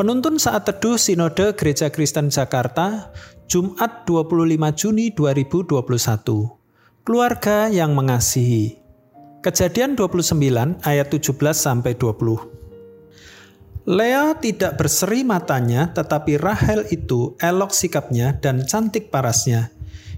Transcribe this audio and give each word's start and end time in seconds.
Penuntun 0.00 0.40
saat 0.40 0.64
teduh 0.64 0.96
Sinode 0.96 1.52
Gereja 1.60 1.92
Kristen 1.92 2.32
Jakarta, 2.32 3.12
Jumat 3.44 4.08
25 4.08 4.32
Juni 4.72 5.12
2021. 5.12 7.04
Keluarga 7.04 7.68
yang 7.68 7.92
mengasihi. 7.92 8.80
Kejadian 9.44 10.00
29 10.00 10.80
ayat 10.88 11.04
17 11.04 11.36
sampai 11.52 12.00
20. 12.00 12.16
Lea 13.92 14.32
tidak 14.40 14.80
berseri 14.80 15.20
matanya, 15.20 15.92
tetapi 15.92 16.40
Rahel 16.40 16.88
itu 16.88 17.36
elok 17.36 17.76
sikapnya 17.76 18.40
dan 18.40 18.64
cantik 18.64 19.12
parasnya. 19.12 19.68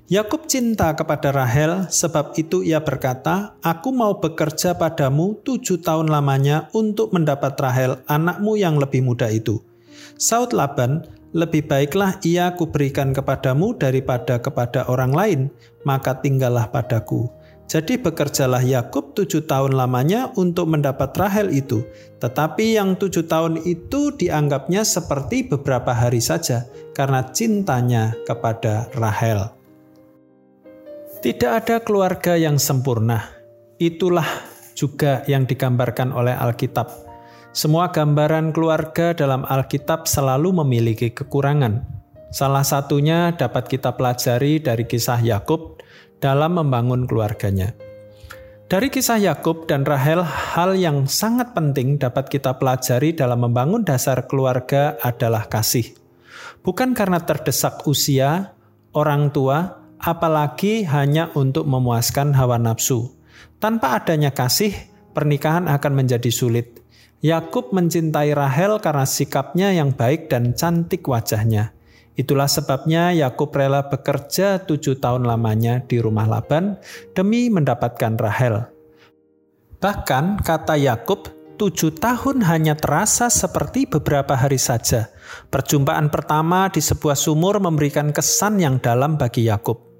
Yakub 0.07 0.47
cinta 0.47 0.95
kepada 0.95 1.35
Rahel, 1.35 1.91
sebab 1.91 2.39
itu 2.39 2.63
ia 2.63 2.79
berkata, 2.79 3.59
"Aku 3.59 3.91
mau 3.91 4.23
bekerja 4.23 4.79
padamu 4.79 5.43
tujuh 5.43 5.83
tahun 5.83 6.07
lamanya 6.07 6.71
untuk 6.71 7.11
mendapat 7.11 7.59
Rahel, 7.59 7.99
anakmu 8.07 8.55
yang 8.55 8.79
lebih 8.79 9.03
muda 9.03 9.27
itu." 9.27 9.72
Saud 10.17 10.55
Laban, 10.55 11.05
lebih 11.33 11.65
baiklah 11.65 12.21
ia 12.23 12.53
kuberikan 12.53 13.17
kepadamu 13.17 13.73
daripada 13.77 14.37
kepada 14.37 14.85
orang 14.89 15.13
lain, 15.17 15.41
maka 15.89 16.21
tinggallah 16.21 16.69
padaku. 16.69 17.33
Jadi 17.73 17.97
bekerjalah 17.97 18.61
Yakub 18.61 19.17
tujuh 19.17 19.49
tahun 19.49 19.73
lamanya 19.73 20.29
untuk 20.37 20.69
mendapat 20.69 21.17
Rahel 21.17 21.57
itu. 21.57 21.81
Tetapi 22.21 22.77
yang 22.77 23.01
tujuh 23.01 23.25
tahun 23.25 23.65
itu 23.65 24.13
dianggapnya 24.13 24.85
seperti 24.85 25.49
beberapa 25.49 25.97
hari 25.97 26.21
saja 26.21 26.69
karena 26.93 27.25
cintanya 27.33 28.13
kepada 28.29 28.93
Rahel. 28.93 29.49
Tidak 31.25 31.49
ada 31.49 31.81
keluarga 31.81 32.37
yang 32.37 32.61
sempurna. 32.61 33.25
Itulah 33.81 34.27
juga 34.77 35.25
yang 35.25 35.49
digambarkan 35.49 36.13
oleh 36.13 36.37
Alkitab 36.37 37.12
semua 37.53 37.93
gambaran 37.93 38.57
keluarga 38.57 39.13
dalam 39.13 39.45
Alkitab 39.45 40.09
selalu 40.09 40.65
memiliki 40.65 41.13
kekurangan. 41.13 41.85
Salah 42.33 42.65
satunya 42.65 43.37
dapat 43.37 43.69
kita 43.69 43.93
pelajari 43.93 44.57
dari 44.57 44.89
kisah 44.89 45.21
Yakub 45.21 45.85
dalam 46.17 46.57
membangun 46.57 47.05
keluarganya. 47.05 47.77
Dari 48.73 48.89
kisah 48.89 49.21
Yakub 49.21 49.69
dan 49.69 49.85
Rahel, 49.85 50.25
hal 50.25 50.81
yang 50.81 51.05
sangat 51.05 51.53
penting 51.53 52.01
dapat 52.01 52.33
kita 52.33 52.57
pelajari 52.57 53.13
dalam 53.13 53.45
membangun 53.45 53.85
dasar 53.85 54.25
keluarga 54.25 54.97
adalah 55.05 55.45
kasih. 55.45 55.93
Bukan 56.65 56.97
karena 56.97 57.21
terdesak 57.21 57.85
usia, 57.85 58.57
orang 58.97 59.29
tua, 59.29 59.77
apalagi 60.01 60.89
hanya 60.89 61.29
untuk 61.37 61.69
memuaskan 61.69 62.33
hawa 62.33 62.57
nafsu. 62.57 63.13
Tanpa 63.61 64.01
adanya 64.01 64.33
kasih, 64.33 64.73
pernikahan 65.13 65.69
akan 65.69 65.93
menjadi 65.93 66.33
sulit. 66.33 66.82
Yakub 67.23 67.71
mencintai 67.71 68.35
Rahel 68.35 68.83
karena 68.83 69.07
sikapnya 69.07 69.71
yang 69.71 69.95
baik 69.95 70.27
dan 70.27 70.59
cantik 70.59 71.07
wajahnya. 71.07 71.71
Itulah 72.19 72.51
sebabnya 72.51 73.15
Yakub 73.15 73.55
rela 73.55 73.87
bekerja 73.87 74.67
tujuh 74.67 74.99
tahun 74.99 75.31
lamanya 75.31 75.87
di 75.87 76.03
rumah 76.03 76.27
Laban 76.27 76.83
demi 77.15 77.47
mendapatkan 77.47 78.19
Rahel. 78.19 78.67
Bahkan 79.79 80.43
kata 80.43 80.75
Yakub, 80.75 81.31
tujuh 81.63 81.95
tahun 81.95 82.43
hanya 82.43 82.75
terasa 82.75 83.31
seperti 83.31 83.87
beberapa 83.87 84.35
hari 84.35 84.59
saja. 84.59 85.15
Perjumpaan 85.47 86.11
pertama 86.11 86.75
di 86.75 86.83
sebuah 86.83 87.15
sumur 87.15 87.63
memberikan 87.63 88.11
kesan 88.11 88.59
yang 88.59 88.83
dalam 88.83 89.15
bagi 89.15 89.47
Yakub. 89.47 89.92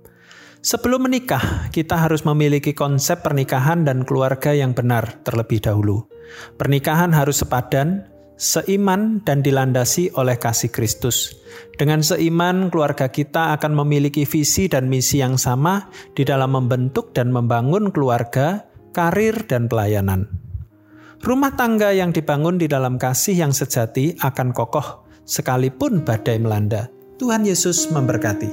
Sebelum 0.63 1.11
menikah, 1.11 1.67
kita 1.75 1.99
harus 1.99 2.23
memiliki 2.23 2.71
konsep 2.71 3.27
pernikahan 3.27 3.83
dan 3.83 4.07
keluarga 4.07 4.55
yang 4.55 4.79
benar 4.79 5.19
terlebih 5.27 5.59
dahulu. 5.59 6.07
Pernikahan 6.55 7.11
harus 7.11 7.43
sepadan, 7.43 8.07
seiman, 8.39 9.19
dan 9.27 9.43
dilandasi 9.43 10.15
oleh 10.15 10.39
kasih 10.39 10.71
Kristus. 10.71 11.35
Dengan 11.75 12.07
seiman, 12.07 12.71
keluarga 12.71 13.11
kita 13.11 13.59
akan 13.59 13.75
memiliki 13.75 14.23
visi 14.23 14.71
dan 14.71 14.87
misi 14.87 15.19
yang 15.19 15.35
sama 15.35 15.91
di 16.15 16.23
dalam 16.23 16.55
membentuk 16.55 17.11
dan 17.11 17.35
membangun 17.35 17.91
keluarga, 17.91 18.63
karir, 18.95 19.43
dan 19.51 19.67
pelayanan. 19.67 20.31
Rumah 21.27 21.59
tangga 21.59 21.91
yang 21.91 22.15
dibangun 22.15 22.63
di 22.63 22.71
dalam 22.71 23.03
kasih 23.03 23.35
yang 23.35 23.51
sejati 23.51 24.15
akan 24.23 24.55
kokoh, 24.55 25.11
sekalipun 25.27 26.07
badai 26.07 26.39
melanda. 26.39 26.87
Tuhan 27.19 27.43
Yesus 27.43 27.91
memberkati. 27.91 28.51